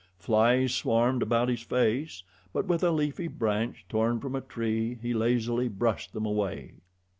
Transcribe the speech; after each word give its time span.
Flies 0.17 0.73
swarmed 0.73 1.21
about 1.21 1.47
his 1.47 1.61
face; 1.61 2.23
but 2.53 2.65
with 2.65 2.83
a 2.83 2.89
leafy 2.89 3.27
branch 3.27 3.85
torn 3.87 4.19
from 4.19 4.33
a 4.33 4.41
tree 4.41 4.97
he 4.99 5.13
lazily 5.13 5.67
brushed 5.67 6.11
them 6.13 6.25
away. 6.25 6.73